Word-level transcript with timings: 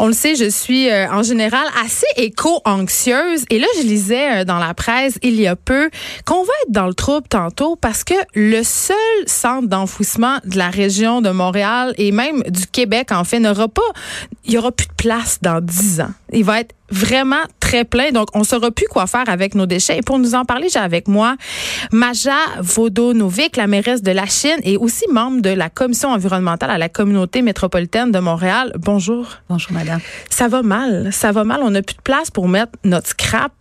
On 0.00 0.06
le 0.06 0.12
sait, 0.12 0.36
je 0.36 0.48
suis 0.48 0.88
euh, 0.88 1.10
en 1.10 1.24
général 1.24 1.66
assez 1.84 2.06
éco-anxieuse. 2.16 3.44
Et 3.50 3.58
là, 3.58 3.66
je 3.78 3.82
lisais 3.82 4.40
euh, 4.40 4.44
dans 4.44 4.58
la 4.58 4.72
presse 4.72 5.18
il 5.22 5.34
y 5.40 5.48
a 5.48 5.56
peu 5.56 5.90
qu'on 6.24 6.44
va 6.44 6.52
être 6.62 6.70
dans 6.70 6.86
le 6.86 6.94
trouble 6.94 7.26
tantôt 7.26 7.74
parce 7.74 8.04
que 8.04 8.14
le 8.34 8.62
seul 8.62 8.96
centre 9.26 9.66
d'enfouissement 9.66 10.38
de 10.44 10.56
la 10.56 10.70
région 10.70 11.20
de 11.20 11.30
Montréal 11.30 11.94
et 11.98 12.12
même 12.12 12.42
du 12.42 12.68
Québec, 12.68 13.10
en 13.10 13.24
fait, 13.24 13.40
n'aura 13.40 13.66
pas, 13.66 13.82
il 14.44 14.52
y 14.52 14.58
aura 14.58 14.70
plus 14.70 14.86
de 14.86 14.92
place 14.92 15.38
dans 15.42 15.60
dix 15.60 16.00
ans. 16.00 16.12
Il 16.32 16.44
va 16.44 16.60
être 16.60 16.74
vraiment 16.90 17.42
très 17.60 17.84
plein. 17.84 18.10
Donc, 18.10 18.28
on 18.34 18.40
ne 18.40 18.44
saura 18.44 18.70
plus 18.70 18.86
quoi 18.86 19.06
faire 19.06 19.28
avec 19.28 19.54
nos 19.54 19.66
déchets. 19.66 19.98
Et 19.98 20.02
pour 20.02 20.18
nous 20.18 20.34
en 20.34 20.44
parler, 20.44 20.68
j'ai 20.72 20.78
avec 20.78 21.08
moi 21.08 21.36
Maja 21.92 22.36
Vodonovic, 22.60 23.56
la 23.56 23.66
mairesse 23.66 24.02
de 24.02 24.12
la 24.12 24.26
Chine 24.26 24.58
et 24.62 24.76
aussi 24.76 25.04
membre 25.10 25.42
de 25.42 25.50
la 25.50 25.70
commission 25.70 26.10
environnementale 26.10 26.70
à 26.70 26.78
la 26.78 26.88
communauté 26.88 27.42
métropolitaine 27.42 28.12
de 28.12 28.18
Montréal. 28.18 28.72
Bonjour. 28.78 29.26
Bonjour, 29.48 29.72
madame. 29.72 30.00
Ça 30.30 30.48
va 30.48 30.62
mal. 30.62 31.10
Ça 31.12 31.32
va 31.32 31.44
mal. 31.44 31.60
On 31.62 31.70
n'a 31.70 31.82
plus 31.82 31.96
de 31.96 32.02
place 32.02 32.30
pour 32.30 32.48
mettre 32.48 32.72
notre 32.84 33.08
scrap 33.08 33.52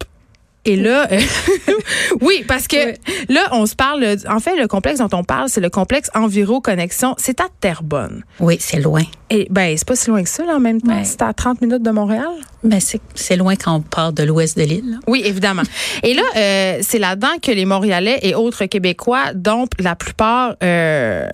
et 0.68 0.76
là, 0.76 1.08
oui, 2.22 2.44
parce 2.48 2.68
que 2.68 2.94
là, 3.32 3.48
on 3.52 3.66
se 3.66 3.76
parle. 3.76 4.18
En 4.30 4.40
fait, 4.40 4.56
le 4.58 4.68
complexe 4.68 5.00
dont 5.00 5.10
on 5.14 5.24
parle, 5.24 5.50
c'est 5.50 5.62
le 5.62 5.70
complexe 5.70 6.10
Enviro 6.14 6.62
Connexion. 6.62 7.16
C'est 7.18 7.40
à 7.40 7.46
Terrebonne. 7.60 8.24
Oui, 8.40 8.58
c'est 8.60 8.80
loin. 8.80 9.04
Et 9.30 9.48
ben, 9.50 9.76
c'est 9.78 9.88
pas 9.88 9.96
si 9.96 10.10
loin 10.10 10.24
que 10.24 10.30
ça, 10.30 10.46
là, 10.46 10.56
en 10.56 10.60
même 10.60 10.82
temps. 10.82 11.02
C'est 11.04 11.22
à 11.22 11.34
30 11.34 11.62
minutes 11.62 11.84
de 11.84 11.92
Montréal. 11.92 12.30
Ben, 12.64 12.80
c'est 13.16 13.36
loin 13.38 13.56
quand 13.56 13.76
on 13.76 13.82
part 13.82 14.14
de 14.14 14.24
l'ouest 14.24 14.58
de 14.58 14.64
l'île. 14.64 15.00
Oui, 15.08 15.22
évidemment. 15.24 15.64
et 16.04 16.14
là, 16.14 16.24
euh, 16.36 16.80
c'est 16.82 17.00
là-dedans 17.00 17.38
que 17.42 17.52
les 17.52 17.66
Montréalais 17.66 18.20
et 18.22 18.36
autres 18.36 18.66
Québécois 18.66 19.34
dompent 19.34 19.80
la 19.80 19.96
plupart 19.96 20.56
euh, 20.64 21.28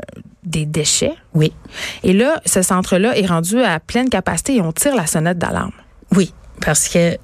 des 0.44 0.66
déchets. 0.66 1.16
Oui. 1.34 1.54
Et 2.04 2.14
là, 2.14 2.40
ce 2.46 2.62
centre-là 2.62 3.18
est 3.18 3.26
rendu 3.26 3.62
à 3.62 3.80
pleine 3.80 4.10
capacité 4.10 4.56
et 4.58 4.62
on 4.62 4.72
tire 4.72 4.96
la 4.96 5.08
sonnette 5.08 5.40
d'alarme. 5.40 5.72
Oui, 6.16 6.34
parce 6.62 6.88
que 6.88 7.18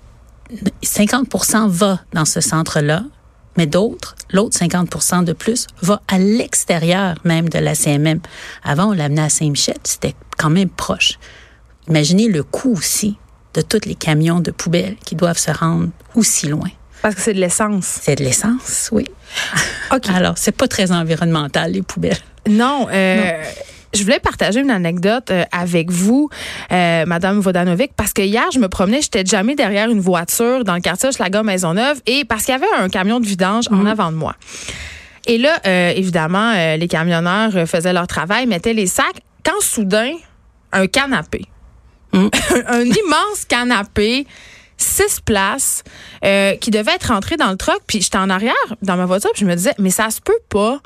50% 0.83 1.67
va 1.67 1.99
dans 2.13 2.25
ce 2.25 2.41
centre-là, 2.41 3.03
mais 3.57 3.67
d'autres, 3.67 4.15
l'autre 4.31 4.57
50% 4.57 5.23
de 5.23 5.33
plus, 5.33 5.67
va 5.81 6.01
à 6.07 6.17
l'extérieur 6.17 7.15
même 7.23 7.49
de 7.49 7.59
la 7.59 7.75
CMM. 7.75 8.19
Avant, 8.63 8.89
on 8.89 8.93
l'amenait 8.93 9.23
à 9.23 9.29
Saint-Michel, 9.29 9.77
c'était 9.83 10.15
quand 10.37 10.49
même 10.49 10.69
proche. 10.69 11.19
Imaginez 11.87 12.27
le 12.27 12.43
coût 12.43 12.73
aussi 12.73 13.17
de 13.53 13.61
tous 13.61 13.85
les 13.85 13.95
camions 13.95 14.39
de 14.39 14.51
poubelles 14.51 14.95
qui 15.03 15.15
doivent 15.15 15.37
se 15.37 15.51
rendre 15.51 15.89
aussi 16.15 16.47
loin. 16.47 16.69
Parce 17.01 17.15
que 17.15 17.21
c'est 17.21 17.33
de 17.33 17.39
l'essence. 17.39 17.99
C'est 18.01 18.15
de 18.15 18.23
l'essence, 18.23 18.89
oui. 18.91 19.05
OK. 19.91 20.09
Alors, 20.13 20.37
c'est 20.37 20.51
pas 20.51 20.67
très 20.67 20.91
environnemental, 20.91 21.71
les 21.71 21.81
poubelles. 21.81 22.17
Non. 22.47 22.87
Euh, 22.91 23.15
non. 23.15 23.49
Je 23.93 24.03
voulais 24.03 24.19
partager 24.19 24.59
une 24.59 24.69
anecdote 24.69 25.31
euh, 25.31 25.43
avec 25.51 25.89
vous, 25.89 26.29
euh, 26.71 27.05
Madame 27.07 27.39
Vodanovic, 27.39 27.91
parce 27.95 28.13
que 28.13 28.21
hier, 28.21 28.45
je 28.53 28.59
me 28.59 28.69
promenais, 28.69 29.01
j'étais 29.01 29.25
jamais 29.25 29.55
derrière 29.55 29.89
une 29.89 29.99
voiture 29.99 30.63
dans 30.63 30.75
le 30.75 30.81
quartier 30.81 31.11
Schlager 31.11 31.41
Maisonneuve 31.41 31.99
et 32.05 32.23
parce 32.23 32.45
qu'il 32.45 32.53
y 32.53 32.55
avait 32.55 32.71
un 32.77 32.89
camion 32.89 33.19
de 33.19 33.25
vidange 33.25 33.65
en 33.71 33.77
mhm. 33.77 33.87
avant 33.87 34.11
de 34.11 34.17
moi. 34.17 34.35
Et 35.25 35.37
là, 35.37 35.59
euh, 35.65 35.91
évidemment, 35.95 36.53
les 36.53 36.87
camionneurs 36.87 37.67
faisaient 37.67 37.93
leur 37.93 38.07
travail, 38.07 38.45
mettaient 38.47 38.73
les 38.73 38.87
sacs. 38.87 39.21
Quand 39.43 39.59
soudain, 39.59 40.11
un 40.71 40.87
canapé, 40.87 41.45
mhm. 42.13 42.29
un 42.67 42.83
immense 42.83 43.45
canapé, 43.47 44.27
six 44.77 45.19
places, 45.19 45.83
qui 46.21 46.71
devait 46.71 46.93
être 46.93 47.11
rentré 47.11 47.37
dans 47.37 47.49
le 47.49 47.57
truck, 47.57 47.81
puis 47.87 48.01
j'étais 48.01 48.17
en 48.17 48.29
arrière 48.29 48.53
dans 48.81 48.97
ma 48.97 49.05
voiture, 49.05 49.31
puis 49.33 49.41
je 49.41 49.45
me 49.45 49.55
disais, 49.55 49.73
mais 49.79 49.89
ça 49.89 50.09
se 50.11 50.21
peut 50.21 50.39
pas 50.49 50.79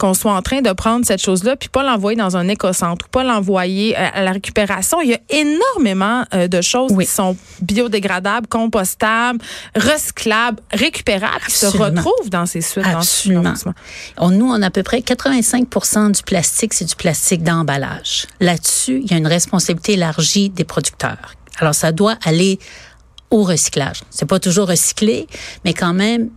qu'on 0.00 0.14
soit 0.14 0.32
en 0.32 0.40
train 0.40 0.62
de 0.62 0.72
prendre 0.72 1.04
cette 1.04 1.20
chose-là 1.20 1.56
puis 1.56 1.68
pas 1.68 1.82
l'envoyer 1.82 2.16
dans 2.16 2.36
un 2.36 2.48
écocentre 2.48 3.04
ou 3.04 3.08
pas 3.10 3.22
l'envoyer 3.22 3.96
euh, 3.96 4.06
à 4.14 4.22
la 4.22 4.32
récupération. 4.32 5.00
Il 5.02 5.10
y 5.10 5.14
a 5.14 5.20
énormément 5.28 6.24
euh, 6.34 6.48
de 6.48 6.62
choses 6.62 6.90
qui 6.98 7.06
sont 7.06 7.36
biodégradables, 7.60 8.46
compostables, 8.46 9.40
recyclables, 9.76 10.58
récupérables 10.72 11.44
qui 11.46 11.54
se 11.54 11.66
retrouvent 11.66 12.30
dans 12.30 12.46
ces 12.46 12.62
suites. 12.62 12.86
Absolument. 12.86 13.52
on, 14.16 14.30
nous, 14.30 14.50
on 14.50 14.62
a 14.62 14.66
à 14.66 14.70
peu 14.70 14.82
près 14.82 15.00
85% 15.00 16.12
du 16.12 16.22
plastique, 16.22 16.72
c'est 16.72 16.86
du 16.86 16.96
plastique 16.96 17.42
d'emballage. 17.42 18.26
Là-dessus, 18.40 19.02
il 19.04 19.10
y 19.10 19.14
a 19.14 19.18
une 19.18 19.26
responsabilité 19.26 19.92
élargie 19.92 20.48
des 20.48 20.64
producteurs. 20.64 21.34
Alors, 21.58 21.74
ça 21.74 21.92
doit 21.92 22.16
aller 22.24 22.58
au 23.30 23.42
recyclage. 23.42 24.00
C'est 24.08 24.26
pas 24.26 24.38
toujours 24.38 24.68
recyclé, 24.68 25.26
mais 25.66 25.74
quand 25.74 25.92
même, 25.92 26.30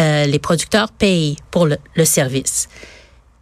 euh, 0.00 0.24
les 0.24 0.38
producteurs 0.38 0.90
payent 0.90 1.36
pour 1.50 1.66
le, 1.66 1.76
le 1.94 2.04
service. 2.06 2.68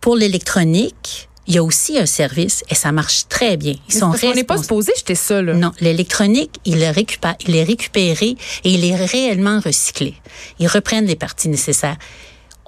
Pour 0.01 0.17
l'électronique, 0.17 1.29
il 1.49 1.55
y 1.55 1.59
a 1.59 1.65
aussi 1.65 1.99
un 1.99 2.07
service 2.07 2.63
et 2.69 2.75
ça 2.75 2.93
marche 2.93 3.27
très 3.29 3.57
bien. 3.57 3.75
Ils 3.89 3.95
sont 3.95 4.13
on 4.23 4.35
n'est 4.35 4.45
pas 4.45 4.59
supposé 4.59 4.93
jeter 4.97 5.15
ça. 5.15 5.41
Là. 5.41 5.55
Non, 5.55 5.73
l'électronique, 5.81 6.61
il, 6.67 6.83
est 6.83 6.91
récupéré, 6.91 7.35
il 7.47 7.57
est 7.57 7.65
récupéré 7.65 8.37
et 8.65 8.71
il 8.71 8.85
est 8.85 8.95
réellement 8.95 9.59
recyclé. 9.59 10.15
Ils 10.59 10.69
reprennent 10.69 11.07
les 11.07 11.17
parties 11.17 11.49
nécessaires. 11.49 11.97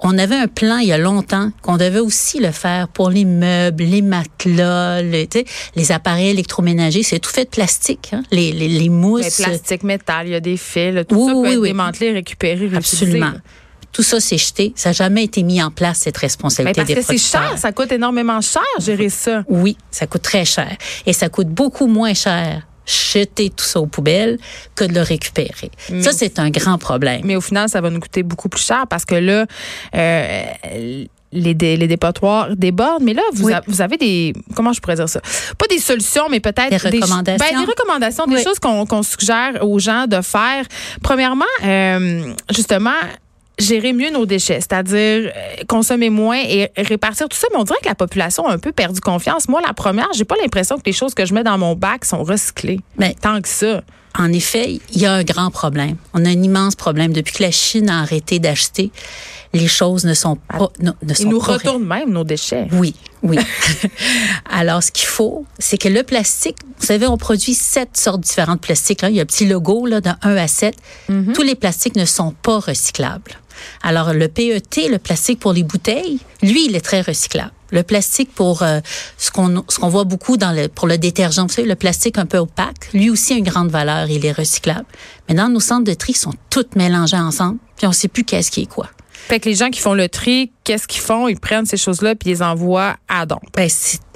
On 0.03 0.17
avait 0.17 0.35
un 0.35 0.47
plan 0.47 0.79
il 0.79 0.87
y 0.87 0.93
a 0.93 0.97
longtemps 0.97 1.51
qu'on 1.61 1.77
devait 1.77 1.99
aussi 1.99 2.39
le 2.39 2.49
faire 2.49 2.87
pour 2.87 3.11
les 3.11 3.23
meubles, 3.23 3.83
les 3.83 4.01
matelas, 4.01 5.03
les, 5.03 5.29
les 5.75 5.91
appareils 5.91 6.29
électroménagers. 6.29 7.03
C'est 7.03 7.19
tout 7.19 7.29
fait 7.29 7.45
de 7.45 7.49
plastique, 7.49 8.09
hein? 8.11 8.23
les, 8.31 8.51
les, 8.51 8.67
les 8.67 8.89
mousses. 8.89 9.37
Mais 9.37 9.45
plastique, 9.45 9.83
métal, 9.83 10.25
il 10.27 10.31
y 10.31 10.35
a 10.35 10.39
des 10.39 10.57
fils. 10.57 11.05
tout 11.07 11.27
ça 11.27 11.33
peut 11.33 11.53
être 11.53 11.61
démantelé, 11.61 12.13
récupéré, 12.13 12.71
Absolument. 12.73 13.33
Tout 13.91 14.03
ça, 14.03 14.19
c'est 14.19 14.37
jeté. 14.37 14.73
Ça 14.75 14.89
n'a 14.89 14.93
jamais 14.93 15.23
été 15.23 15.43
mis 15.43 15.61
en 15.61 15.71
place, 15.71 15.99
cette 15.99 16.17
responsabilité 16.17 16.81
Mais 16.81 16.95
parce 16.95 17.07
que 17.07 17.17
c'est 17.17 17.31
cher. 17.31 17.57
Ça 17.57 17.71
coûte 17.71 17.91
énormément 17.91 18.41
cher, 18.41 18.61
gérer 18.79 19.09
ça. 19.09 19.43
Oui, 19.47 19.77
ça 19.89 20.07
coûte 20.07 20.21
très 20.21 20.45
cher. 20.45 20.75
Et 21.05 21.13
ça 21.13 21.29
coûte 21.29 21.49
beaucoup 21.49 21.87
moins 21.87 22.13
cher 22.13 22.63
jeter 22.85 23.49
tout 23.49 23.63
ça 23.63 23.79
aux 23.79 23.85
poubelles 23.85 24.37
que 24.75 24.83
de 24.83 24.93
le 24.93 25.01
récupérer. 25.01 25.71
Ça, 26.01 26.11
c'est 26.11 26.39
un 26.39 26.49
grand 26.49 26.77
problème. 26.77 27.21
Mais 27.23 27.35
au 27.35 27.41
final, 27.41 27.69
ça 27.69 27.79
va 27.79 27.89
nous 27.89 27.99
coûter 27.99 28.23
beaucoup 28.23 28.49
plus 28.49 28.63
cher 28.63 28.85
parce 28.89 29.05
que 29.05 29.15
là, 29.15 29.45
euh, 29.95 30.43
les, 31.31 31.53
les 31.53 31.87
dépotoirs 31.87 32.55
débordent. 32.55 33.03
Mais 33.03 33.13
là, 33.13 33.21
vous, 33.33 33.49
vous 33.67 33.81
avez 33.81 33.97
des, 33.97 34.33
comment 34.55 34.73
je 34.73 34.81
pourrais 34.81 34.95
dire 34.95 35.09
ça? 35.09 35.21
Pas 35.57 35.67
des 35.67 35.79
solutions, 35.79 36.27
mais 36.29 36.39
peut-être 36.39 36.69
des 36.69 36.77
recommandations. 36.77 37.45
Ben, 37.45 37.59
des 37.59 37.71
recommandations, 37.71 38.25
des 38.25 38.43
choses 38.43 38.59
qu'on 38.59 39.03
suggère 39.03 39.63
aux 39.63 39.79
gens 39.79 40.07
de 40.07 40.21
faire. 40.21 40.65
Premièrement, 41.01 41.45
euh, 41.63 42.33
justement, 42.53 42.91
gérer 43.61 43.93
mieux 43.93 44.11
nos 44.11 44.25
déchets, 44.25 44.59
c'est-à-dire 44.59 45.31
euh, 45.35 45.63
consommer 45.67 46.09
moins 46.09 46.39
et 46.43 46.71
répartir 46.77 47.29
tout 47.29 47.37
ça. 47.37 47.47
Mais 47.51 47.59
on 47.59 47.63
dirait 47.63 47.79
que 47.81 47.87
la 47.87 47.95
population 47.95 48.47
a 48.47 48.53
un 48.53 48.57
peu 48.57 48.71
perdu 48.71 48.99
confiance. 48.99 49.47
Moi, 49.47 49.61
la 49.65 49.73
première, 49.73 50.09
j'ai 50.13 50.25
pas 50.25 50.35
l'impression 50.41 50.77
que 50.77 50.83
les 50.85 50.93
choses 50.93 51.13
que 51.13 51.25
je 51.25 51.33
mets 51.33 51.43
dans 51.43 51.57
mon 51.57 51.75
bac 51.75 52.05
sont 52.05 52.23
recyclées. 52.23 52.79
Mais 52.97 53.15
tant 53.19 53.41
que 53.41 53.47
ça. 53.47 53.81
En 54.17 54.31
effet, 54.33 54.79
il 54.93 55.01
y 55.01 55.05
a 55.05 55.13
un 55.13 55.23
grand 55.23 55.51
problème. 55.51 55.95
On 56.13 56.25
a 56.25 56.29
un 56.29 56.43
immense 56.43 56.75
problème. 56.75 57.13
Depuis 57.13 57.33
que 57.33 57.43
la 57.43 57.51
Chine 57.51 57.89
a 57.89 58.01
arrêté 58.01 58.39
d'acheter, 58.39 58.91
les 59.53 59.67
choses 59.67 60.05
ne 60.05 60.13
sont 60.13 60.35
pas. 60.35 60.69
Ne, 60.79 60.91
Ils 61.19 61.29
nous 61.29 61.39
retournent 61.39 61.85
même 61.85 62.11
nos 62.11 62.23
déchets. 62.23 62.67
Oui, 62.73 62.95
oui. 63.23 63.37
Alors, 64.49 64.83
ce 64.83 64.91
qu'il 64.91 65.07
faut, 65.07 65.45
c'est 65.59 65.77
que 65.77 65.87
le 65.87 66.03
plastique, 66.03 66.57
vous 66.79 66.85
savez, 66.85 67.07
on 67.07 67.17
produit 67.17 67.53
sept 67.53 67.95
sortes 67.95 68.21
différentes 68.21 68.57
de 68.57 68.65
plastiques. 68.65 69.01
Là. 69.01 69.09
Il 69.09 69.15
y 69.15 69.19
a 69.19 69.23
un 69.23 69.25
petit 69.25 69.45
logo 69.45 69.85
là, 69.85 70.01
de 70.01 70.09
1 70.21 70.35
à 70.35 70.47
7. 70.47 70.75
Mm-hmm. 71.09 71.33
Tous 71.33 71.43
les 71.43 71.55
plastiques 71.55 71.95
ne 71.95 72.05
sont 72.05 72.33
pas 72.41 72.59
recyclables. 72.59 73.40
Alors, 73.83 74.13
le 74.13 74.27
PET, 74.27 74.89
le 74.89 74.97
plastique 74.97 75.39
pour 75.39 75.53
les 75.53 75.63
bouteilles, 75.63 76.19
lui, 76.41 76.65
il 76.65 76.75
est 76.75 76.81
très 76.81 77.01
recyclable. 77.01 77.51
Le 77.71 77.83
plastique 77.83 78.33
pour 78.33 78.63
euh, 78.63 78.81
ce 79.17 79.31
qu'on 79.31 79.63
ce 79.69 79.79
qu'on 79.79 79.87
voit 79.87 80.03
beaucoup 80.03 80.35
dans 80.35 80.51
le 80.51 80.67
pour 80.67 80.87
le 80.87 80.97
détergent, 80.97 81.45
vous 81.45 81.63
le 81.63 81.75
plastique 81.75 82.17
un 82.17 82.25
peu 82.25 82.37
opaque, 82.37 82.91
lui 82.93 83.09
aussi 83.09 83.33
a 83.33 83.37
une 83.37 83.45
grande 83.45 83.69
valeur, 83.69 84.09
il 84.09 84.25
est 84.25 84.33
recyclable. 84.33 84.85
Mais 85.29 85.35
dans 85.35 85.47
nos 85.47 85.61
centres 85.61 85.85
de 85.85 85.93
tri, 85.93 86.11
ils 86.11 86.17
sont 86.17 86.33
tous 86.49 86.65
mélangés 86.75 87.17
ensemble, 87.17 87.59
puis 87.77 87.87
on 87.87 87.93
sait 87.93 88.09
plus 88.09 88.25
qu'est-ce 88.25 88.51
qui 88.51 88.63
est 88.63 88.65
quoi. 88.65 88.89
Fait 89.27 89.39
que 89.39 89.49
les 89.49 89.55
gens 89.55 89.69
qui 89.69 89.79
font 89.79 89.93
le 89.93 90.09
tri, 90.09 90.51
qu'est-ce 90.63 90.87
qu'ils 90.87 91.01
font? 91.01 91.27
Ils 91.27 91.39
prennent 91.39 91.65
ces 91.65 91.77
choses-là 91.77 92.15
puis 92.15 92.29
ils 92.29 92.33
les 92.33 92.41
envoient 92.41 92.95
à 93.07 93.25
don. 93.25 93.39
Ben, 93.55 93.69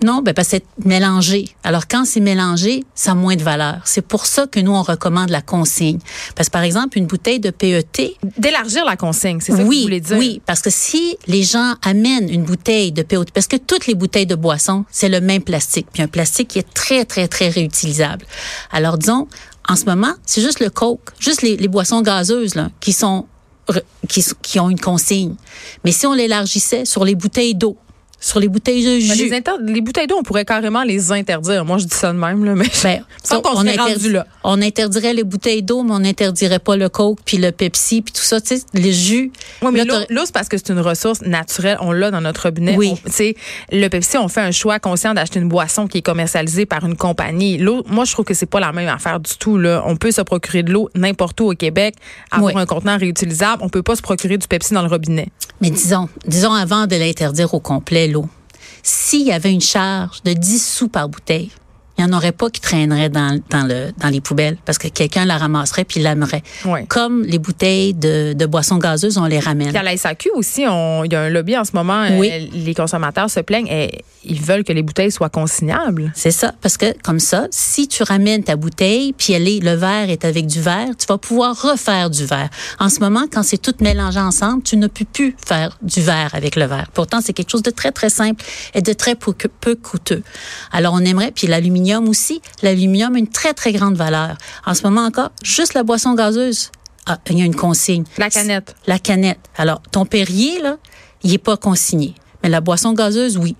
non, 0.03 0.21
ben, 0.21 0.33
parce 0.33 0.49
que 0.49 0.57
c'est 0.57 0.85
mélangé. 0.85 1.49
Alors, 1.63 1.87
quand 1.87 2.05
c'est 2.05 2.19
mélangé, 2.19 2.83
ça 2.95 3.11
a 3.11 3.15
moins 3.15 3.35
de 3.35 3.43
valeur. 3.43 3.81
C'est 3.85 4.01
pour 4.01 4.25
ça 4.25 4.45
que 4.45 4.59
nous, 4.59 4.73
on 4.73 4.83
recommande 4.83 5.29
la 5.29 5.41
consigne. 5.41 5.99
Parce 6.35 6.49
que, 6.49 6.51
par 6.51 6.63
exemple, 6.63 6.97
une 6.97 7.07
bouteille 7.07 7.39
de 7.39 7.49
PET. 7.49 8.17
D'élargir 8.37 8.85
la 8.85 8.97
consigne, 8.97 9.39
c'est 9.39 9.53
ça 9.53 9.63
oui, 9.63 9.63
que 9.63 9.75
vous 9.75 9.81
voulez 9.83 10.01
dire? 10.01 10.17
Oui, 10.17 10.41
parce 10.45 10.61
que 10.61 10.69
si 10.69 11.17
les 11.27 11.43
gens 11.43 11.75
amènent 11.81 12.29
une 12.29 12.43
bouteille 12.43 12.91
de 12.91 13.03
PET, 13.03 13.31
parce 13.33 13.47
que 13.47 13.57
toutes 13.57 13.87
les 13.87 13.95
bouteilles 13.95 14.27
de 14.27 14.35
boisson, 14.35 14.85
c'est 14.91 15.09
le 15.09 15.21
même 15.21 15.41
plastique. 15.41 15.87
Puis 15.93 16.03
un 16.03 16.07
plastique 16.07 16.49
qui 16.49 16.59
est 16.59 16.73
très, 16.73 17.05
très, 17.05 17.27
très 17.27 17.49
réutilisable. 17.49 18.25
Alors, 18.71 18.97
disons, 18.97 19.27
en 19.67 19.75
ce 19.75 19.85
moment, 19.85 20.13
c'est 20.25 20.41
juste 20.41 20.59
le 20.59 20.69
Coke, 20.69 21.11
juste 21.19 21.41
les, 21.41 21.57
les 21.57 21.67
boissons 21.67 22.01
gazeuses, 22.01 22.55
là, 22.55 22.69
qui 22.79 22.93
sont 22.93 23.25
qui, 24.07 24.23
qui 24.41 24.59
ont 24.59 24.69
une 24.69 24.79
consigne. 24.79 25.35
Mais 25.83 25.91
si 25.91 26.05
on 26.05 26.13
l'élargissait 26.13 26.85
sur 26.85 27.05
les 27.05 27.15
bouteilles 27.15 27.55
d'eau, 27.55 27.77
sur 28.25 28.39
les 28.39 28.47
bouteilles 28.47 28.83
de 28.83 28.99
jus. 28.99 29.13
les, 29.13 29.41
les, 29.71 29.81
bouteilles 29.81 30.07
d'eau, 30.07 30.15
on 30.17 30.23
pourrait 30.23 30.45
carrément 30.45 30.83
les 30.83 31.11
interdire. 31.11 31.63
Moi, 31.63 31.77
je 31.77 31.85
dis 31.85 31.95
ça 31.95 32.11
de 32.11 32.17
même, 32.17 32.43
là, 32.43 32.55
mais 32.55 32.65
ben, 32.83 33.03
ça, 33.23 33.39
on, 33.39 33.61
là. 33.61 34.25
on 34.43 34.61
interdirait 34.63 35.13
les 35.13 35.23
bouteilles 35.23 35.61
d'eau, 35.61 35.83
mais 35.83 35.91
on 35.91 35.99
n'interdirait 35.99 36.57
pas 36.57 36.75
le 36.75 36.89
Coke, 36.89 37.19
puis 37.23 37.37
le 37.37 37.51
Pepsi, 37.51 38.01
puis 38.01 38.11
tout 38.11 38.23
ça, 38.23 38.41
tu 38.41 38.57
sais, 38.57 38.63
les 38.73 38.93
jus. 38.93 39.31
Oui, 39.61 39.69
mais 39.71 39.85
l'eau, 39.85 40.23
c'est 40.25 40.33
parce 40.33 40.49
que 40.49 40.57
c'est 40.57 40.69
une 40.69 40.79
ressource 40.79 41.21
naturelle. 41.21 41.77
On 41.81 41.91
l'a 41.91 42.09
dans 42.09 42.21
notre 42.21 42.41
robinet. 42.41 42.75
Oui. 42.75 42.95
le 43.71 43.87
Pepsi, 43.89 44.17
on 44.17 44.27
fait 44.27 44.41
un 44.41 44.51
choix 44.51 44.79
conscient 44.79 45.13
d'acheter 45.13 45.39
une 45.39 45.47
boisson 45.47 45.85
qui 45.85 45.99
est 45.99 46.01
commercialisée 46.01 46.65
par 46.65 46.83
une 46.83 46.97
compagnie. 46.97 47.59
L'eau, 47.59 47.83
moi, 47.87 48.05
je 48.05 48.13
trouve 48.13 48.25
que 48.25 48.33
c'est 48.33 48.47
pas 48.47 48.59
la 48.59 48.71
même 48.71 48.89
affaire 48.89 49.19
du 49.19 49.35
tout. 49.37 49.59
Là. 49.59 49.83
On 49.85 49.97
peut 49.97 50.11
se 50.11 50.21
procurer 50.21 50.63
de 50.63 50.71
l'eau 50.71 50.89
n'importe 50.95 51.39
où 51.41 51.51
au 51.51 51.55
Québec, 51.55 51.93
avoir 52.31 52.57
un 52.57 52.65
contenant 52.65 52.97
réutilisable. 52.97 53.61
On 53.63 53.69
peut 53.69 53.83
pas 53.83 53.95
se 53.95 54.01
procurer 54.01 54.39
du 54.39 54.47
Pepsi 54.47 54.73
dans 54.73 54.81
le 54.81 54.87
robinet. 54.87 55.27
Mais 55.61 55.69
disons, 55.69 56.09
disons 56.27 56.53
avant 56.53 56.87
de 56.87 56.95
l'interdire 56.95 57.53
au 57.53 57.59
complet, 57.59 58.07
l'eau, 58.15 58.27
s'il 58.81 59.27
y 59.27 59.31
avait 59.31 59.51
une 59.51 59.61
charge 59.61 60.23
de 60.23 60.33
10 60.33 60.65
sous 60.65 60.87
par 60.87 61.09
bouteille, 61.09 61.51
il 61.97 62.03
n'y 62.05 62.11
en 62.11 62.17
aurait 62.17 62.33
pas 62.33 62.49
qui 62.49 62.59
traîneraient 62.59 63.09
dans, 63.09 63.39
dans, 63.49 63.65
le, 63.65 63.91
dans 63.97 64.09
les 64.09 64.19
poubelles 64.19 64.57
parce 64.65 64.77
que 64.77 64.89
quelqu'un 64.89 65.25
la 65.25 65.37
ramasserait 65.37 65.85
puis 65.85 66.01
l'aimerait. 66.01 66.43
Comme 66.89 67.23
les 67.23 67.39
bouteilles 67.39 67.93
de, 67.93 68.33
de, 68.33 68.45
boissons 68.45 68.77
gazeuses, 68.77 69.17
on 69.17 69.25
les 69.25 69.39
ramène. 69.39 69.69
Puis 69.69 69.77
à 69.77 69.83
la 69.83 69.95
SAQ 69.95 70.31
aussi, 70.35 70.61
il 70.61 71.11
y 71.11 71.15
a 71.15 71.21
un 71.21 71.29
lobby 71.29 71.57
en 71.57 71.63
ce 71.63 71.71
moment. 71.73 72.03
Euh, 72.03 72.47
les 72.53 72.73
consommateurs 72.73 73.29
se 73.29 73.39
plaignent 73.39 73.67
et 73.67 74.03
ils 74.25 74.41
veulent 74.41 74.63
que 74.63 74.73
les 74.73 74.81
bouteilles 74.81 75.11
soient 75.11 75.29
consignables. 75.29 76.11
C'est 76.15 76.31
ça, 76.31 76.53
parce 76.61 76.77
que 76.77 76.93
comme 77.01 77.19
ça, 77.19 77.47
si 77.51 77.87
tu 77.87 78.03
ramènes 78.03 78.43
ta 78.43 78.57
bouteille 78.57 79.13
puis 79.13 79.33
elle 79.33 79.47
est, 79.47 79.59
le 79.59 79.75
verre 79.75 80.09
est 80.09 80.25
avec 80.25 80.47
du 80.47 80.61
verre, 80.61 80.89
tu 80.97 81.05
vas 81.07 81.17
pouvoir 81.17 81.59
refaire 81.61 82.09
du 82.09 82.25
verre. 82.25 82.49
En 82.79 82.89
ce 82.89 82.99
moment, 82.99 83.25
quand 83.31 83.43
c'est 83.43 83.61
tout 83.61 83.75
mélangé 83.79 84.19
ensemble, 84.19 84.63
tu 84.63 84.75
ne 84.75 84.87
peux 84.87 85.05
plus 85.05 85.35
faire 85.45 85.77
du 85.81 86.01
verre 86.01 86.31
avec 86.33 86.57
le 86.57 86.65
verre. 86.65 86.87
Pourtant, 86.93 87.19
c'est 87.23 87.33
quelque 87.33 87.51
chose 87.51 87.63
de 87.63 87.71
très, 87.71 87.91
très 87.91 88.09
simple 88.09 88.43
et 88.73 88.81
de 88.81 88.91
très 88.91 89.15
peu, 89.15 89.33
peu 89.61 89.75
coûteux. 89.75 90.23
Alors, 90.71 90.93
on 90.93 90.99
aimerait, 90.99 91.31
puis 91.31 91.47
l'aluminium 91.47 91.84
l'aluminium 91.85 92.09
aussi. 92.09 92.41
L'aluminium 92.61 93.15
a 93.15 93.19
une 93.19 93.27
très, 93.27 93.53
très 93.53 93.71
grande 93.71 93.95
valeur. 93.95 94.37
En 94.65 94.73
ce 94.73 94.83
moment 94.83 95.05
encore, 95.05 95.31
juste 95.43 95.73
la 95.73 95.83
boisson 95.83 96.13
gazeuse, 96.13 96.71
ah, 97.05 97.17
il 97.29 97.39
y 97.39 97.41
a 97.41 97.45
une 97.45 97.55
consigne. 97.55 98.03
La 98.17 98.29
canette. 98.29 98.75
La 98.87 98.99
canette. 98.99 99.39
Alors, 99.57 99.81
ton 99.91 100.05
Perrier, 100.05 100.59
là, 100.61 100.77
il 101.23 101.31
n'est 101.31 101.37
pas 101.37 101.57
consigné. 101.57 102.15
Mais 102.41 102.49
la 102.49 102.61
boisson 102.61 102.93
gazeuse, 102.93 103.37
oui. 103.37 103.55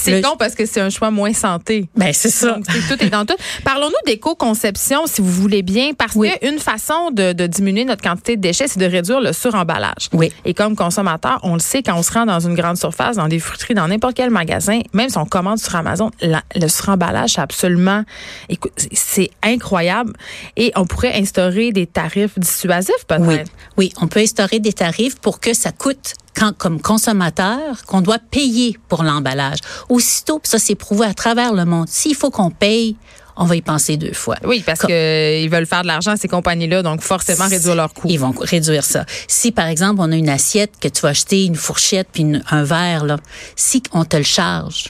C'est 0.00 0.22
con 0.22 0.36
parce 0.38 0.54
que 0.54 0.66
c'est 0.66 0.80
un 0.80 0.90
choix 0.90 1.10
moins 1.10 1.32
santé. 1.32 1.88
Ben, 1.96 2.12
c'est 2.12 2.30
ça. 2.30 2.58
tout 2.88 3.04
est 3.04 3.10
dans 3.10 3.24
tout. 3.24 3.36
Parlons-nous 3.64 3.94
d'éco-conception, 4.06 5.06
si 5.06 5.20
vous 5.20 5.30
voulez 5.30 5.62
bien, 5.62 5.92
parce 5.96 6.14
oui. 6.14 6.30
qu'une 6.40 6.58
façon 6.58 7.10
de, 7.10 7.32
de, 7.32 7.46
diminuer 7.46 7.84
notre 7.84 8.02
quantité 8.02 8.36
de 8.36 8.40
déchets, 8.40 8.68
c'est 8.68 8.78
de 8.78 8.86
réduire 8.86 9.20
le 9.20 9.32
suremballage. 9.32 10.08
Oui. 10.12 10.32
Et 10.44 10.54
comme 10.54 10.76
consommateur, 10.76 11.40
on 11.42 11.54
le 11.54 11.60
sait, 11.60 11.82
quand 11.82 11.96
on 11.96 12.02
se 12.02 12.12
rend 12.12 12.26
dans 12.26 12.40
une 12.40 12.54
grande 12.54 12.76
surface, 12.76 13.16
dans 13.16 13.28
des 13.28 13.38
fruiteries, 13.38 13.74
dans 13.74 13.88
n'importe 13.88 14.14
quel 14.14 14.30
magasin, 14.30 14.80
même 14.92 15.08
si 15.08 15.18
on 15.18 15.26
commande 15.26 15.58
sur 15.58 15.74
Amazon, 15.74 16.10
le 16.22 16.68
suremballage, 16.68 17.30
c'est 17.30 17.40
absolument, 17.40 18.04
écoute, 18.48 18.72
c'est 18.92 19.30
incroyable. 19.42 20.12
Et 20.56 20.72
on 20.76 20.86
pourrait 20.86 21.14
instaurer 21.14 21.72
des 21.72 21.86
tarifs 21.86 22.38
dissuasifs, 22.38 23.04
peut-être. 23.06 23.26
Oui. 23.26 23.36
oui, 23.76 23.92
on 24.00 24.08
peut 24.08 24.20
instaurer 24.20 24.58
des 24.60 24.72
tarifs 24.72 25.18
pour 25.20 25.40
que 25.40 25.54
ça 25.54 25.72
coûte 25.72 26.14
comme 26.58 26.80
consommateur 26.80 27.84
qu'on 27.86 28.00
doit 28.00 28.18
payer 28.18 28.78
pour 28.88 29.02
l'emballage. 29.02 29.58
Aussitôt, 29.88 30.40
ça 30.44 30.58
c'est 30.58 30.74
prouvé 30.74 31.06
à 31.06 31.14
travers 31.14 31.52
le 31.52 31.64
monde. 31.64 31.88
S'il 31.88 32.14
faut 32.14 32.30
qu'on 32.30 32.50
paye, 32.50 32.96
on 33.36 33.44
va 33.44 33.56
y 33.56 33.62
penser 33.62 33.96
deux 33.96 34.12
fois. 34.12 34.36
Oui, 34.44 34.62
parce 34.64 34.80
qu'ils 34.80 35.50
veulent 35.50 35.66
faire 35.66 35.82
de 35.82 35.86
l'argent, 35.86 36.14
ces 36.16 36.28
compagnies-là, 36.28 36.82
donc 36.82 37.00
forcément 37.00 37.48
réduire 37.48 37.74
leurs 37.74 37.94
coûts. 37.94 38.08
Ils 38.10 38.18
vont 38.18 38.34
réduire 38.38 38.84
ça. 38.84 39.06
Si, 39.28 39.50
par 39.50 39.66
exemple, 39.66 40.00
on 40.00 40.12
a 40.12 40.16
une 40.16 40.28
assiette 40.28 40.72
que 40.80 40.88
tu 40.88 41.00
vas 41.00 41.10
acheter, 41.10 41.46
une 41.46 41.56
fourchette, 41.56 42.08
puis 42.12 42.26
un 42.50 42.64
verre, 42.64 43.04
là, 43.04 43.16
si 43.56 43.82
on 43.92 44.04
te 44.04 44.16
le 44.16 44.24
charge, 44.24 44.88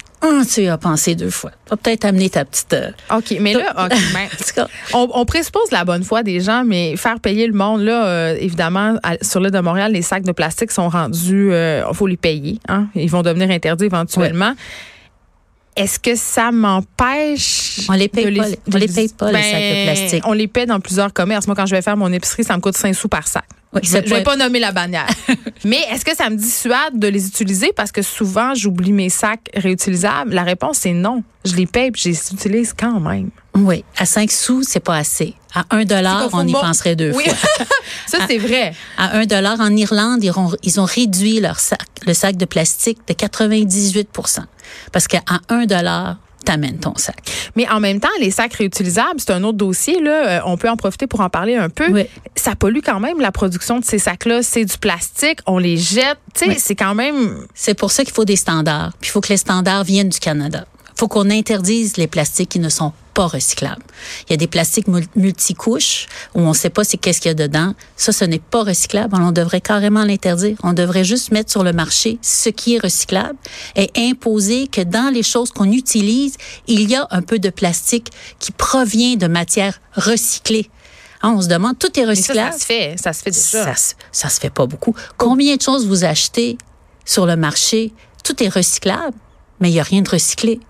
tu 0.53 0.67
as 0.67 0.79
pensé 0.79 1.15
deux 1.15 1.31
fois. 1.31 1.51
Tu 1.51 1.71
vas 1.71 1.77
peut-être 1.77 2.05
amener 2.05 2.31
ta 2.31 2.45
petite. 2.45 2.73
Euh, 2.73 2.91
OK, 3.17 3.37
mais 3.41 3.55
là, 3.55 3.89
on, 4.95 5.09
on, 5.15 5.25
présuppose 5.25 5.71
la 5.71 5.85
bonne 5.85 6.05
foi 6.05 6.23
des 6.23 6.41
gens, 6.41 6.65
mais 6.65 6.97
faire 6.97 7.21
payer 7.21 7.47
le 7.47 7.55
monde, 7.55 7.83
là, 7.83 8.07
euh, 8.07 8.37
évidemment, 8.39 8.97
sur 9.23 9.41
l'île 9.41 9.51
de 9.51 9.61
Montréal, 9.61 9.93
les 9.93 10.03
sacs 10.03 10.25
de 10.25 10.33
plastique 10.33 10.71
sont 10.71 10.89
rendus. 10.89 11.49
Il 11.49 11.53
euh, 11.53 11.93
faut 11.93 12.07
les 12.07 12.17
payer. 12.17 12.59
Hein? 12.69 12.89
Ils 12.95 13.11
vont 13.11 13.23
devenir 13.23 13.51
interdits 13.51 13.87
éventuellement. 13.87 14.55
Est-ce 15.77 15.99
que 15.99 16.17
ça 16.17 16.51
m'empêche 16.51 17.87
On 17.89 17.93
les 17.93 18.09
paye 18.09 18.25
pas, 18.25 18.31
les, 18.31 18.59
on 18.75 18.77
les 18.77 18.89
paye 18.89 19.09
pas 19.09 19.33
les 19.33 19.43
sacs 19.43 19.55
de 19.55 19.87
ben, 19.87 19.95
plastique. 19.95 20.27
On 20.27 20.33
les 20.33 20.49
paie 20.49 20.67
dans 20.67 20.81
plusieurs 20.81 21.13
commerces. 21.13 21.47
Moi, 21.47 21.57
quand 21.57 21.67
je 21.67 21.75
vais 21.75 21.83
faire 21.83 21.97
mon 21.97 22.13
épicerie, 22.13 22.45
ça 22.45 22.57
me 22.57 22.61
coûte 22.61 22.77
5 22.77 22.95
sous 22.95 23.09
par 23.09 23.27
sac. 23.27 23.45
Je 23.83 23.97
ne 23.97 24.03
vais 24.03 24.23
pas 24.23 24.37
nommer 24.37 24.59
la 24.59 24.73
bannière. 24.73 25.09
Mais 25.65 25.81
est-ce 25.91 26.05
que 26.05 26.15
ça 26.15 26.29
me 26.29 26.37
dissuade 26.37 26.99
de 26.99 27.09
les 27.09 27.27
utiliser 27.27 27.73
parce 27.75 27.93
que 27.93 28.03
souvent 28.03 28.55
j'oublie 28.55 28.93
mes 28.93 29.09
sacs 29.09 29.49
réutilisables? 29.55 30.35
La 30.35 30.43
réponse 30.43 30.79
c'est 30.79 30.93
non. 30.93 31.23
Je 31.45 31.55
les 31.55 31.67
paye 31.67 31.89
et 31.89 31.93
je 31.97 32.09
les 32.09 32.33
utilise 32.33 32.75
quand 32.77 33.01
même. 33.01 33.31
Oui, 33.55 33.85
à 33.97 34.07
5 34.07 34.31
sous, 34.31 34.63
c'est 34.63 34.81
pas 34.81 34.97
assez. 34.97 35.35
À 35.55 35.65
1 35.71 35.85
dollar, 35.85 36.29
on 36.33 36.47
y 36.47 36.53
penserait 36.53 36.95
deux 36.95 37.13
oui. 37.15 37.25
fois. 37.25 37.67
ça, 38.07 38.19
c'est 38.29 38.39
vrai. 38.39 38.73
À 38.97 39.17
1 39.19 39.27
dollar, 39.27 39.59
en 39.61 39.75
Irlande, 39.75 40.23
ils 40.23 40.31
ont, 40.39 40.53
ils 40.63 40.81
ont 40.81 40.85
réduit 40.85 41.41
leur 41.41 41.59
sac, 41.59 41.81
le 42.07 42.15
sac 42.15 42.37
de 42.37 42.45
plastique 42.45 42.99
de 43.09 43.15
98% 43.15 44.41
Parce 44.93 45.09
qu'à 45.09 45.23
1 45.49 45.67
dollar, 45.67 46.19
t'amènes 46.45 46.79
ton 46.79 46.95
sac. 46.97 47.17
Mais 47.57 47.69
en 47.69 47.81
même 47.81 48.01
temps, 48.01 48.09
les 48.21 48.31
sacs 48.31 48.55
réutilisables, 48.55 49.19
c'est 49.19 49.31
un 49.31 49.43
autre 49.45 49.59
dossier. 49.59 50.01
Là. 50.01 50.29
Euh, 50.29 50.41
on 50.47 50.57
peut 50.57 50.69
en 50.69 50.77
profiter 50.77 51.07
pour 51.07 51.21
en 51.21 51.31
parler 51.31 51.57
un 51.57 51.69
peu. 51.69 51.91
Oui. 51.91 52.07
Ça 52.35 52.57
pollue 52.57 52.81
quand 52.85 53.01
même 53.01 53.21
la 53.21 53.33
production 53.33 53.79
de 53.79 53.85
ces 53.85 53.99
sacs-là. 53.99 54.43
C'est 54.43 54.65
du 54.65 54.79
plastique, 54.79 55.41
on 55.47 55.59
les 55.59 55.77
jette. 55.77 56.19
Oui. 56.47 56.57
C'est 56.59 56.77
quand 56.77 56.95
même... 56.95 57.47
C'est 57.55 57.75
pour 57.75 57.91
ça 57.91 58.05
qu'il 58.05 58.15
faut 58.15 58.25
des 58.25 58.37
standards. 58.37 58.93
Puis 59.01 59.11
il 59.11 59.13
faut 59.13 59.21
que 59.21 59.29
les 59.29 59.37
standards 59.37 59.85
viennent 59.85 60.09
du 60.09 60.19
Canada 60.19 60.65
faut 61.01 61.09
qu'on 61.09 61.31
interdise 61.31 61.97
les 61.97 62.07
plastiques 62.07 62.51
qui 62.51 62.59
ne 62.59 62.69
sont 62.69 62.93
pas 63.15 63.27
recyclables. 63.27 63.83
Il 64.27 64.33
y 64.33 64.35
a 64.35 64.37
des 64.37 64.47
plastiques 64.47 64.87
multicouches 65.17 66.09
où 66.35 66.43
on 66.43 66.51
ne 66.51 66.55
sait 66.55 66.69
pas 66.69 66.85
c'est 66.85 66.99
qu'est-ce 66.99 67.23
qu'il 67.23 67.31
y 67.31 67.33
a 67.33 67.35
dedans. 67.35 67.73
Ça, 67.97 68.13
ce 68.13 68.27
n'est 68.27 68.39
pas 68.39 68.65
recyclable. 68.65 69.17
On 69.19 69.33
devrait 69.33 69.63
carrément 69.63 70.05
l'interdire. 70.05 70.59
On 70.63 70.75
devrait 70.75 71.05
juste 71.05 71.33
mettre 71.33 71.51
sur 71.51 71.65
le 71.65 71.73
marché 71.73 72.19
ce 72.21 72.51
qui 72.51 72.75
est 72.75 72.79
recyclable 72.79 73.39
et 73.77 73.91
imposer 73.97 74.69
que 74.69 74.83
dans 74.83 75.11
les 75.11 75.23
choses 75.23 75.53
qu'on 75.53 75.73
utilise, 75.73 76.37
il 76.67 76.91
y 76.91 76.97
a 76.97 77.09
un 77.11 77.23
peu 77.23 77.39
de 77.39 77.49
plastique 77.49 78.11
qui 78.39 78.53
provient 78.53 79.17
de 79.17 79.27
matières 79.27 79.81
recyclées. 79.95 80.69
Hein, 81.23 81.33
on 81.35 81.41
se 81.41 81.49
demande, 81.49 81.79
tout 81.79 81.99
est 81.99 82.05
recyclable. 82.05 82.53
Ça, 82.53 82.59
ça, 82.59 82.59
se 82.59 82.67
fait, 82.67 82.97
ça 82.99 83.13
se 83.15 83.23
fait 83.23 83.31
déjà. 83.31 83.75
Ça, 83.75 83.95
ça 84.13 84.29
se 84.29 84.39
fait 84.39 84.51
pas 84.51 84.67
beaucoup. 84.67 84.95
Combien 85.17 85.57
de 85.57 85.63
choses 85.63 85.87
vous 85.87 86.05
achetez 86.05 86.59
sur 87.07 87.25
le 87.25 87.37
marché? 87.37 87.95
Tout 88.23 88.43
est 88.43 88.51
recyclable, 88.51 89.17
mais 89.61 89.71
il 89.71 89.73
n'y 89.73 89.81
a 89.81 89.85
rien 89.85 90.03
de 90.03 90.11
recyclé. 90.11 90.61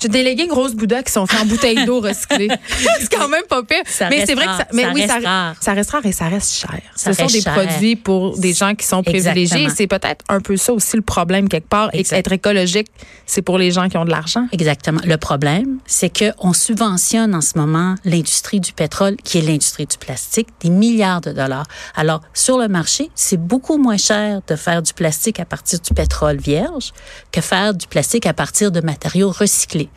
J'ai 0.00 0.08
des 0.08 0.22
leggings 0.22 0.50
rose 0.50 0.74
Bouddha 0.74 1.02
qui 1.02 1.12
sont 1.12 1.26
faits 1.26 1.40
en 1.40 1.46
bouteille 1.46 1.84
d'eau 1.84 2.00
recyclée. 2.00 2.48
c'est 3.00 3.12
quand 3.12 3.28
même 3.28 3.44
pas 3.48 3.62
pire. 3.62 3.82
mais 4.10 4.24
c'est 4.26 4.34
vrai 4.34 4.46
que 4.46 4.56
ça, 4.56 4.66
mais 4.72 4.86
oui, 4.94 5.02
reste 5.02 5.22
ça, 5.22 5.28
rare. 5.28 5.56
ça 5.60 5.72
reste 5.72 5.90
rare 5.90 6.06
et 6.06 6.12
ça 6.12 6.28
reste 6.28 6.52
cher. 6.52 6.80
Ce 6.94 7.12
sont 7.12 7.26
des 7.26 7.42
produits 7.42 7.96
pour 7.96 8.38
des 8.38 8.52
gens 8.52 8.74
qui 8.74 8.86
sont 8.86 9.02
privilégiés. 9.02 9.68
C'est 9.74 9.86
peut-être 9.86 10.24
un 10.28 10.40
peu 10.40 10.56
ça 10.56 10.72
aussi 10.72 10.96
le 10.96 11.02
problème 11.02 11.48
quelque 11.48 11.68
part. 11.68 11.90
Et 11.92 12.04
être 12.10 12.32
écologique, 12.32 12.88
c'est 13.26 13.42
pour 13.42 13.58
les 13.58 13.70
gens 13.70 13.88
qui 13.88 13.96
ont 13.96 14.04
de 14.04 14.10
l'argent. 14.10 14.46
Exactement. 14.52 15.00
Le 15.04 15.16
problème, 15.16 15.78
c'est 15.86 16.10
que 16.10 16.32
on 16.38 16.52
subventionne 16.52 17.34
en 17.34 17.40
ce 17.40 17.58
moment 17.58 17.94
l'industrie 18.04 18.60
du 18.60 18.72
pétrole, 18.72 19.16
qui 19.24 19.38
est 19.38 19.42
l'industrie 19.42 19.86
du 19.86 19.98
plastique, 19.98 20.48
des 20.60 20.70
milliards 20.70 21.20
de 21.20 21.32
dollars. 21.32 21.66
Alors 21.94 22.20
sur 22.34 22.58
le 22.58 22.68
marché, 22.68 23.10
c'est 23.14 23.36
beaucoup 23.36 23.78
moins 23.78 23.96
cher 23.96 24.40
de 24.46 24.56
faire 24.56 24.82
du 24.82 24.92
plastique 24.92 25.40
à 25.40 25.44
partir 25.44 25.80
du 25.80 25.94
pétrole 25.94 26.36
vierge 26.36 26.92
que 27.32 27.40
faire 27.40 27.74
du 27.74 27.86
plastique 27.86 28.26
à 28.26 28.32
partir 28.32 28.70
de 28.70 28.80
matériaux 28.80 29.30
recyclés. 29.30 29.87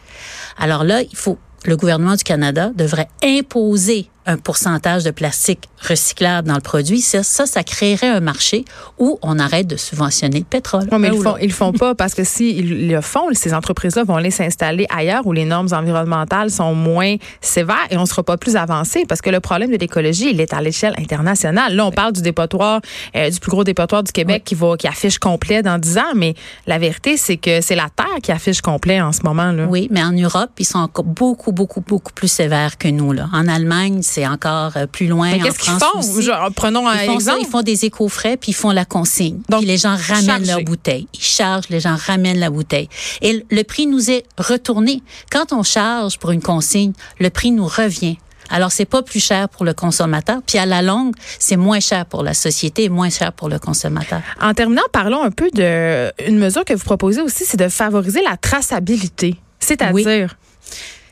Alors 0.57 0.83
là, 0.83 1.01
il 1.01 1.15
faut 1.15 1.37
le 1.65 1.77
gouvernement 1.77 2.15
du 2.15 2.23
Canada 2.23 2.71
devrait 2.75 3.09
imposer 3.23 4.10
un 4.25 4.37
pourcentage 4.37 5.03
de 5.03 5.11
plastique 5.11 5.69
recyclable 5.87 6.47
dans 6.47 6.55
le 6.55 6.61
produit, 6.61 7.01
ça, 7.01 7.23
ça, 7.23 7.45
ça 7.45 7.63
créerait 7.63 8.07
un 8.07 8.19
marché 8.19 8.65
où 8.99 9.17
on 9.21 9.39
arrête 9.39 9.67
de 9.67 9.77
subventionner 9.77 10.39
le 10.39 10.45
pétrole. 10.45 10.87
Non, 10.91 10.99
mais 10.99 11.09
ils 11.09 11.21
font, 11.21 11.37
ils 11.37 11.51
font 11.51 11.73
pas 11.73 11.95
parce 11.95 12.13
que 12.13 12.23
s'ils 12.23 12.87
le 12.87 13.01
font, 13.01 13.27
ces 13.33 13.53
entreprises-là 13.53 14.03
vont 14.03 14.15
aller 14.15 14.31
s'installer 14.31 14.85
ailleurs 14.95 15.25
où 15.25 15.33
les 15.33 15.45
normes 15.45 15.69
environnementales 15.71 16.51
sont 16.51 16.75
moins 16.75 17.15
sévères 17.41 17.87
et 17.89 17.97
on 17.97 18.05
sera 18.05 18.23
pas 18.23 18.37
plus 18.37 18.55
avancé 18.55 19.05
parce 19.07 19.21
que 19.21 19.29
le 19.29 19.39
problème 19.39 19.71
de 19.71 19.77
l'écologie, 19.77 20.29
il 20.31 20.39
est 20.39 20.53
à 20.53 20.61
l'échelle 20.61 20.93
internationale. 20.97 21.75
Là, 21.75 21.85
on 21.85 21.91
parle 21.91 22.13
du 22.13 22.21
dépotoir, 22.21 22.81
euh, 23.15 23.29
du 23.29 23.39
plus 23.39 23.49
gros 23.49 23.63
dépotoir 23.63 24.03
du 24.03 24.11
Québec 24.11 24.43
qui 24.45 24.55
va, 24.55 24.77
qui 24.77 24.87
affiche 24.87 25.17
complet 25.17 25.63
dans 25.63 25.79
10 25.79 25.97
ans, 25.97 26.13
mais 26.15 26.35
la 26.67 26.77
vérité, 26.77 27.17
c'est 27.17 27.37
que 27.37 27.61
c'est 27.61 27.75
la 27.75 27.89
Terre 27.95 28.21
qui 28.21 28.31
affiche 28.31 28.61
complet 28.61 29.01
en 29.01 29.11
ce 29.11 29.21
moment. 29.23 29.51
Là. 29.51 29.65
Oui, 29.67 29.87
mais 29.91 30.03
en 30.03 30.11
Europe, 30.11 30.51
ils 30.59 30.65
sont 30.65 30.79
encore 30.79 31.05
beaucoup, 31.05 31.51
beaucoup, 31.51 31.81
beaucoup 31.81 32.13
plus 32.13 32.27
sévères 32.27 32.77
que 32.77 32.87
nous. 32.87 33.11
Là. 33.13 33.29
En 33.33 33.47
Allemagne, 33.47 34.01
c'est 34.01 34.20
encore 34.27 34.73
euh, 34.75 34.87
plus 34.87 35.07
loin. 35.07 35.31
Mais 35.31 35.39
qu'est-ce 35.39 35.59
qu'ils 35.59 35.73
font? 35.73 36.51
prenons 36.55 36.87
un 36.87 37.01
ils 37.01 37.05
font 37.05 37.13
exemple. 37.15 37.39
ils 37.41 37.47
font 37.47 37.61
des 37.61 37.85
éco-frais 37.85 38.37
puis 38.37 38.51
ils 38.51 38.55
font 38.55 38.71
la 38.71 38.85
consigne. 38.85 39.39
Donc, 39.49 39.59
puis 39.61 39.67
les 39.67 39.77
gens 39.77 39.95
ramènent 39.95 40.45
leur 40.45 40.61
bouteille. 40.61 41.07
Ils 41.13 41.21
chargent, 41.21 41.69
les 41.69 41.79
gens 41.79 41.95
ramènent 41.95 42.39
la 42.39 42.49
bouteille. 42.49 42.89
Et 43.21 43.45
le 43.49 43.63
prix 43.63 43.87
nous 43.87 44.09
est 44.09 44.23
retourné. 44.37 45.01
Quand 45.31 45.53
on 45.53 45.63
charge 45.63 46.17
pour 46.17 46.31
une 46.31 46.41
consigne, 46.41 46.93
le 47.19 47.29
prix 47.29 47.51
nous 47.51 47.67
revient. 47.67 48.17
Alors, 48.51 48.71
c'est 48.71 48.85
pas 48.85 49.01
plus 49.01 49.23
cher 49.23 49.47
pour 49.47 49.63
le 49.63 49.73
consommateur. 49.73 50.41
Puis 50.45 50.57
à 50.57 50.65
la 50.65 50.81
longue, 50.81 51.15
c'est 51.39 51.55
moins 51.55 51.79
cher 51.79 52.05
pour 52.05 52.21
la 52.21 52.33
société 52.33 52.83
et 52.83 52.89
moins 52.89 53.09
cher 53.09 53.31
pour 53.31 53.47
le 53.47 53.57
consommateur. 53.59 54.21
En 54.41 54.53
terminant, 54.53 54.81
parlons 54.91 55.23
un 55.23 55.31
peu 55.31 55.49
de 55.51 56.11
une 56.27 56.37
mesure 56.37 56.65
que 56.65 56.73
vous 56.73 56.83
proposez 56.83 57.21
aussi, 57.21 57.45
c'est 57.45 57.57
de 57.57 57.69
favoriser 57.69 58.21
la 58.21 58.35
traçabilité. 58.35 59.37
C'est-à-dire? 59.59 60.35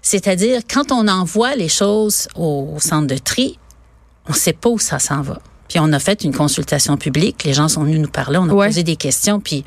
C'est-à-dire, 0.02 0.62
quand 0.72 0.92
on 0.92 1.08
envoie 1.08 1.56
les 1.56 1.70
choses 1.70 2.28
au 2.36 2.78
centre 2.80 3.08
de 3.08 3.18
tri, 3.18 3.60
on 4.28 4.34
ne 4.34 4.38
sait 4.38 4.54
pas 4.54 4.70
où 4.70 4.80
ça 4.80 5.00
s'en 5.00 5.22
va. 5.22 5.40
Puis 5.68 5.80
on 5.80 5.94
a 5.94 6.00
fait 6.00 6.24
une 6.24 6.34
consultation 6.34 6.98
publique, 6.98 7.44
les 7.44 7.54
gens 7.54 7.68
sont 7.68 7.84
venus 7.84 8.00
nous 8.00 8.10
parler, 8.10 8.40
on 8.40 8.50
a 8.50 8.66
posé 8.68 8.82
des 8.82 8.96
questions, 8.96 9.40
puis 9.40 9.64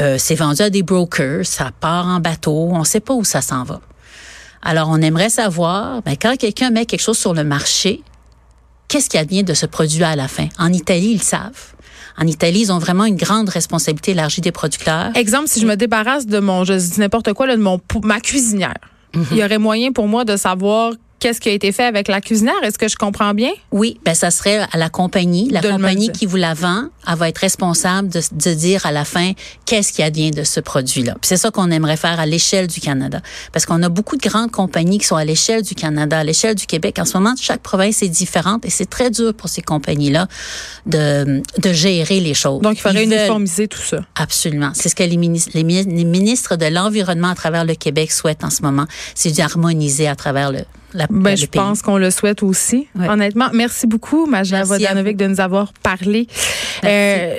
euh, 0.00 0.16
c'est 0.18 0.34
vendu 0.34 0.62
à 0.62 0.68
des 0.68 0.82
brokers, 0.82 1.46
ça 1.46 1.70
part 1.78 2.06
en 2.06 2.18
bateau, 2.18 2.70
on 2.72 2.80
ne 2.80 2.84
sait 2.84 3.00
pas 3.00 3.14
où 3.14 3.22
ça 3.22 3.40
s'en 3.40 3.62
va. 3.62 3.80
Alors 4.62 4.88
on 4.90 5.00
aimerait 5.00 5.30
savoir, 5.30 6.02
ben, 6.02 6.16
quand 6.20 6.36
quelqu'un 6.36 6.70
met 6.70 6.86
quelque 6.86 7.02
chose 7.02 7.18
sur 7.18 7.34
le 7.34 7.44
marché, 7.44 8.02
qu'est-ce 8.88 9.08
qui 9.08 9.16
advient 9.16 9.44
de 9.44 9.54
ce 9.54 9.66
produit 9.66 10.02
à 10.02 10.16
la 10.16 10.26
fin? 10.26 10.48
En 10.58 10.72
Italie, 10.72 11.12
ils 11.12 11.22
savent. 11.22 11.74
En 12.18 12.26
Italie, 12.26 12.62
ils 12.62 12.72
ont 12.72 12.78
vraiment 12.78 13.04
une 13.04 13.16
grande 13.16 13.48
responsabilité 13.48 14.12
élargie 14.12 14.40
des 14.40 14.52
producteurs. 14.52 15.10
Exemple, 15.16 15.48
si 15.48 15.60
je 15.60 15.66
me 15.66 15.76
débarrasse 15.76 16.26
de 16.26 16.38
mon, 16.40 16.64
je 16.64 16.74
dis 16.74 17.00
n'importe 17.00 17.32
quoi, 17.32 17.46
de 17.46 17.60
mon, 17.60 17.80
ma 18.02 18.20
cuisinière. 18.20 18.74
Il 19.30 19.36
y 19.38 19.44
aurait 19.44 19.58
moyen 19.58 19.92
pour 19.92 20.08
moi 20.08 20.24
de 20.24 20.36
savoir 20.36 20.92
qu'est-ce 21.24 21.40
qui 21.40 21.48
a 21.48 21.52
été 21.52 21.72
fait 21.72 21.84
avec 21.84 22.08
la 22.08 22.20
cuisinière? 22.20 22.62
Est-ce 22.62 22.76
que 22.76 22.86
je 22.86 22.96
comprends 22.96 23.32
bien? 23.32 23.50
Oui, 23.72 23.98
ben 24.04 24.14
ça 24.14 24.30
serait 24.30 24.58
à 24.70 24.76
la 24.76 24.90
compagnie. 24.90 25.48
La 25.48 25.62
compagnie 25.62 26.12
qui 26.12 26.26
vous 26.26 26.36
la 26.36 26.52
vend, 26.52 26.90
elle 27.08 27.16
va 27.16 27.30
être 27.30 27.38
responsable 27.38 28.10
de, 28.10 28.20
de 28.32 28.52
dire 28.52 28.84
à 28.84 28.92
la 28.92 29.06
fin 29.06 29.32
qu'est-ce 29.64 29.94
qui 29.94 30.02
advient 30.02 30.32
de 30.32 30.44
ce 30.44 30.60
produit-là. 30.60 31.16
C'est 31.22 31.38
ça 31.38 31.50
qu'on 31.50 31.70
aimerait 31.70 31.96
faire 31.96 32.20
à 32.20 32.26
l'échelle 32.26 32.66
du 32.66 32.78
Canada. 32.78 33.22
Parce 33.52 33.64
qu'on 33.64 33.82
a 33.82 33.88
beaucoup 33.88 34.18
de 34.18 34.20
grandes 34.20 34.50
compagnies 34.50 34.98
qui 34.98 35.06
sont 35.06 35.16
à 35.16 35.24
l'échelle 35.24 35.62
du 35.62 35.74
Canada, 35.74 36.18
à 36.18 36.24
l'échelle 36.24 36.56
du 36.56 36.66
Québec. 36.66 36.98
En 36.98 37.06
ce 37.06 37.16
moment, 37.16 37.32
chaque 37.40 37.62
province 37.62 38.02
est 38.02 38.10
différente 38.10 38.66
et 38.66 38.70
c'est 38.70 38.90
très 38.90 39.10
dur 39.10 39.32
pour 39.32 39.48
ces 39.48 39.62
compagnies-là 39.62 40.28
de, 40.84 41.40
de 41.56 41.72
gérer 41.72 42.20
les 42.20 42.34
choses. 42.34 42.60
Donc, 42.60 42.74
il 42.76 42.80
faudrait 42.82 43.04
uniformiser 43.04 43.66
tout 43.66 43.80
ça. 43.80 44.04
Absolument. 44.16 44.72
C'est 44.74 44.90
ce 44.90 44.94
que 44.94 45.02
les 45.02 45.16
ministres, 45.16 45.52
les 45.54 45.64
ministres 45.64 46.56
de 46.56 46.66
l'Environnement 46.66 47.28
à 47.28 47.34
travers 47.34 47.64
le 47.64 47.76
Québec 47.76 48.12
souhaitent 48.12 48.44
en 48.44 48.50
ce 48.50 48.60
moment. 48.60 48.84
C'est 49.14 49.34
d'harmoniser 49.34 50.06
à 50.06 50.16
travers 50.16 50.52
le, 50.52 50.58
ben, 51.10 51.36
je 51.36 51.46
pense 51.46 51.82
qu'on 51.82 51.98
le 51.98 52.10
souhaite 52.10 52.42
aussi, 52.42 52.88
honnêtement. 52.98 53.48
Merci 53.52 53.86
beaucoup, 53.86 54.26
Maja 54.26 54.62
Vodanovic, 54.62 55.16
de 55.16 55.26
nous 55.26 55.40
avoir 55.40 55.72
parlé. 55.82 56.26
Euh, 56.84 57.38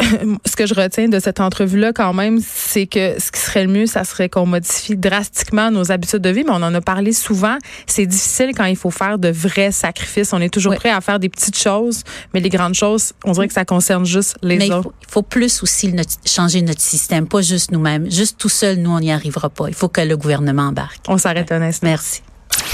ce 0.44 0.56
que 0.56 0.66
je 0.66 0.74
retiens 0.74 1.08
de 1.08 1.18
cette 1.18 1.40
entrevue-là, 1.40 1.92
quand 1.92 2.12
même, 2.12 2.40
c'est 2.44 2.86
que 2.86 3.20
ce 3.20 3.30
qui 3.30 3.40
serait 3.40 3.64
le 3.64 3.72
mieux, 3.72 3.86
ça 3.86 4.04
serait 4.04 4.28
qu'on 4.28 4.46
modifie 4.46 4.96
drastiquement 4.96 5.70
nos 5.70 5.92
habitudes 5.92 6.20
de 6.20 6.30
vie, 6.30 6.44
mais 6.44 6.50
on 6.50 6.62
en 6.62 6.74
a 6.74 6.80
parlé 6.80 7.12
souvent. 7.12 7.56
C'est 7.86 8.06
difficile 8.06 8.52
quand 8.56 8.64
il 8.64 8.76
faut 8.76 8.90
faire 8.90 9.18
de 9.18 9.28
vrais 9.28 9.70
sacrifices. 9.70 10.32
On 10.32 10.40
est 10.40 10.52
toujours 10.52 10.74
prêt 10.74 10.90
à 10.90 11.00
faire 11.00 11.20
des 11.20 11.28
petites 11.28 11.58
choses, 11.58 12.02
mais 12.32 12.40
les 12.40 12.48
grandes 12.48 12.74
choses, 12.74 13.12
on 13.24 13.32
dirait 13.32 13.48
que 13.48 13.54
ça 13.54 13.64
concerne 13.64 14.04
juste 14.04 14.36
les 14.42 14.70
autres. 14.70 14.92
Il 15.08 15.12
faut, 15.12 15.22
plus 15.22 15.62
aussi 15.62 15.94
changer 16.26 16.62
notre 16.62 16.80
système, 16.80 17.28
pas 17.28 17.40
juste 17.40 17.70
nous-mêmes. 17.70 18.10
Juste 18.10 18.36
tout 18.38 18.48
seul, 18.48 18.78
nous, 18.78 18.90
on 18.90 19.00
n'y 19.00 19.12
arrivera 19.12 19.48
pas. 19.48 19.68
Il 19.68 19.74
faut 19.74 19.88
que 19.88 20.00
le 20.00 20.16
gouvernement 20.16 20.68
embarque. 20.68 21.00
On 21.08 21.18
s'arrête 21.18 21.52
un 21.52 21.62
instant. 21.62 21.86
Merci. 21.86 22.23